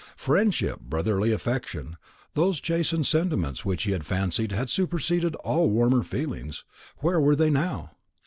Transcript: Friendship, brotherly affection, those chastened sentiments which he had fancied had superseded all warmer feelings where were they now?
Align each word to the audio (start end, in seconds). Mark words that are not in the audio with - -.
Friendship, 0.17 0.79
brotherly 0.79 1.31
affection, 1.31 1.95
those 2.33 2.59
chastened 2.59 3.05
sentiments 3.05 3.63
which 3.63 3.83
he 3.83 3.91
had 3.91 4.03
fancied 4.03 4.51
had 4.51 4.67
superseded 4.67 5.35
all 5.35 5.69
warmer 5.69 6.01
feelings 6.01 6.63
where 7.01 7.19
were 7.21 7.35
they 7.35 7.51
now? 7.51 7.91